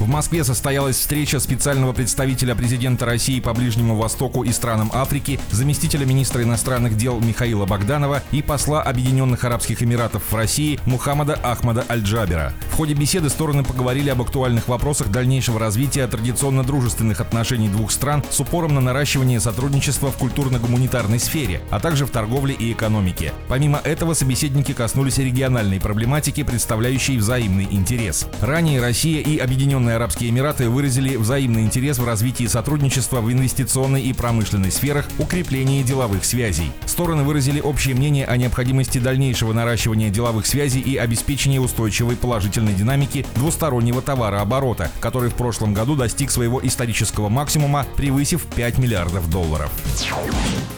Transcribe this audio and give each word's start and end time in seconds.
В 0.00 0.06
Москве 0.06 0.44
состоялась 0.44 0.96
встреча 0.96 1.40
специального 1.40 1.92
представителя 1.92 2.54
президента 2.54 3.04
России 3.04 3.40
по 3.40 3.52
Ближнему 3.52 3.96
Востоку 3.96 4.44
и 4.44 4.52
странам 4.52 4.92
Африки, 4.94 5.40
заместителя 5.50 6.06
министра 6.06 6.44
иностранных 6.44 6.96
дел 6.96 7.18
Михаила 7.18 7.66
Богданова 7.66 8.22
и 8.30 8.40
посла 8.40 8.80
Объединенных 8.80 9.42
Арабских 9.42 9.82
Эмиратов 9.82 10.22
в 10.30 10.34
России 10.36 10.78
Мухаммада 10.86 11.34
Ахмада 11.42 11.84
Аль-Джабера. 11.90 12.52
В 12.70 12.76
ходе 12.76 12.94
беседы 12.94 13.28
стороны 13.28 13.64
поговорили 13.64 14.08
об 14.10 14.22
актуальных 14.22 14.68
вопросах 14.68 15.08
дальнейшего 15.08 15.58
развития 15.58 16.06
традиционно 16.06 16.62
дружественных 16.62 17.20
отношений 17.20 17.68
двух 17.68 17.90
стран 17.90 18.22
с 18.30 18.38
упором 18.38 18.76
на 18.76 18.80
наращивание 18.80 19.40
сотрудничества 19.40 20.12
в 20.12 20.16
культурно-гуманитарной 20.16 21.18
сфере, 21.18 21.60
а 21.70 21.80
также 21.80 22.06
в 22.06 22.10
торговле 22.10 22.54
и 22.54 22.72
экономике. 22.72 23.32
Помимо 23.48 23.80
этого, 23.82 24.14
собеседники 24.14 24.72
коснулись 24.74 25.18
региональной 25.18 25.80
проблематики, 25.80 26.44
представляющей 26.44 27.18
взаимный 27.18 27.66
интерес. 27.68 28.28
Ранее 28.40 28.80
Россия 28.80 29.22
и 29.22 29.38
Объединенные 29.38 29.87
Арабские 29.96 30.30
Эмираты 30.30 30.68
выразили 30.68 31.16
взаимный 31.16 31.62
интерес 31.62 31.98
в 31.98 32.06
развитии 32.06 32.46
сотрудничества 32.46 33.20
в 33.20 33.32
инвестиционной 33.32 34.02
и 34.02 34.12
промышленной 34.12 34.70
сферах, 34.70 35.06
укреплении 35.18 35.82
деловых 35.82 36.24
связей. 36.24 36.72
Стороны 36.86 37.22
выразили 37.22 37.60
общее 37.60 37.94
мнение 37.94 38.26
о 38.26 38.36
необходимости 38.36 38.98
дальнейшего 38.98 39.52
наращивания 39.52 40.10
деловых 40.10 40.46
связей 40.46 40.80
и 40.80 40.96
обеспечения 40.96 41.60
устойчивой 41.60 42.16
положительной 42.16 42.74
динамики 42.74 43.26
двустороннего 43.34 44.02
товарооборота, 44.02 44.90
который 45.00 45.30
в 45.30 45.34
прошлом 45.34 45.74
году 45.74 45.96
достиг 45.96 46.30
своего 46.30 46.64
исторического 46.64 47.28
максимума, 47.28 47.86
превысив 47.96 48.46
5 48.54 48.78
миллиардов 48.78 49.30
долларов. 49.30 49.70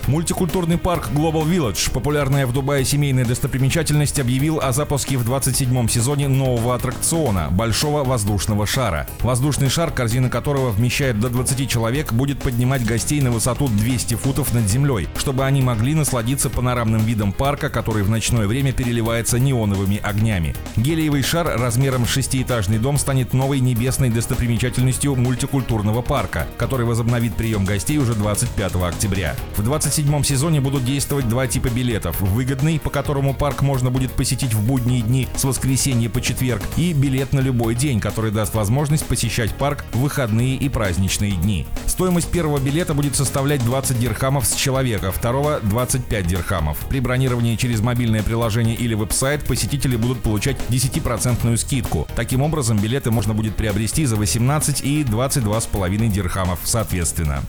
Мультикультурный 0.07 0.77
парк 0.77 1.09
Global 1.15 1.45
Village, 1.45 1.93
популярная 1.93 2.47
в 2.47 2.53
Дубае 2.53 2.85
семейная 2.85 3.25
достопримечательность, 3.25 4.19
объявил 4.19 4.59
о 4.61 4.73
запуске 4.73 5.17
в 5.17 5.31
27-м 5.31 5.89
сезоне 5.89 6.27
нового 6.27 6.75
аттракциона– 6.75 7.49
большого 7.51 8.03
воздушного 8.03 8.67
шара. 8.67 9.00
Воздушный 9.21 9.69
шар, 9.69 9.91
корзина 9.91 10.31
которого 10.31 10.71
вмещает 10.71 11.21
до 11.21 11.29
20 11.29 11.69
человек, 11.69 12.13
будет 12.13 12.41
поднимать 12.41 12.85
гостей 12.85 13.21
на 13.21 13.31
высоту 13.31 13.69
200 13.69 14.15
футов 14.15 14.53
над 14.53 14.65
землей, 14.65 15.09
чтобы 15.17 15.45
они 15.45 15.63
могли 15.63 15.95
насладиться 15.95 16.51
панорамным 16.51 17.05
видом 17.05 17.33
парка, 17.33 17.71
который 17.71 18.03
в 18.03 18.11
ночное 18.11 18.47
время 18.47 18.73
переливается 18.73 19.39
неоновыми 19.39 19.99
огнями. 19.99 20.55
Гелиевый 20.77 21.23
шар 21.23 21.59
размером 21.59 22.07
с 22.07 22.11
шестиэтажный 22.11 22.79
дом 22.79 22.99
станет 22.99 23.33
новой 23.33 23.61
небесной 23.61 24.11
достопримечательностью 24.11 25.17
мультикультурного 25.17 26.03
парка, 26.03 26.47
который 26.59 26.87
возобновит 26.87 27.35
прием 27.35 27.65
гостей 27.65 27.99
уже 27.99 28.15
25 28.15 28.77
октября. 28.77 29.35
В 29.57 29.63
27 29.63 30.23
сезоне 30.23 30.61
будут 30.61 30.85
действовать 30.85 31.29
два 31.29 31.47
типа 31.47 31.69
билетов. 31.69 32.21
Выгодный, 32.21 32.79
по 32.79 32.91
которому 32.91 33.35
парк 33.35 33.63
можно 33.63 33.91
будет 33.91 34.13
посетить 34.13 34.55
в 34.55 34.67
будние 34.67 35.03
дни 35.03 35.29
с 35.37 35.45
воскресенья 35.45 36.09
по 36.09 36.21
четверг, 36.21 36.63
и 36.77 36.93
билет 36.93 37.33
на 37.33 37.41
любой 37.41 37.75
день, 37.75 38.01
который 38.01 38.31
даст 38.31 38.55
возможность 38.91 39.07
посещать 39.07 39.55
парк 39.55 39.85
в 39.93 40.01
выходные 40.01 40.57
и 40.57 40.69
праздничные 40.69 41.33
дни. 41.33 41.65
Стоимость 41.87 42.31
первого 42.31 42.59
билета 42.59 42.93
будет 42.93 43.15
составлять 43.15 43.65
20 43.65 44.01
дирхамов 44.01 44.47
с 44.47 44.55
человека, 44.55 45.13
второго 45.13 45.61
25 45.63 46.27
дирхамов. 46.27 46.77
При 46.89 46.99
бронировании 46.99 47.55
через 47.55 47.81
мобильное 47.81 48.25
приложение 48.25 48.75
или 48.75 48.95
веб-сайт 48.95 49.45
посетители 49.45 49.95
будут 49.95 50.23
получать 50.23 50.57
10% 50.71 51.57
скидку. 51.57 52.09
Таким 52.17 52.43
образом, 52.43 52.79
билеты 52.79 53.13
можно 53.13 53.33
будет 53.33 53.55
приобрести 53.55 54.07
за 54.07 54.17
18 54.17 54.81
и 54.81 55.05
22,5 55.05 56.09
дирхамов 56.09 56.59
соответственно. 56.65 57.45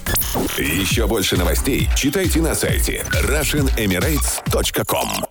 Еще 0.59 1.08
больше 1.08 1.38
новостей 1.38 1.89
читайте 1.95 2.39
на 2.42 2.53
сайте 2.53 3.03
RussianEmirates.com 3.14 5.30